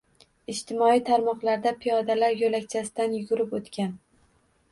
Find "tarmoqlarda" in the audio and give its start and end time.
1.09-1.73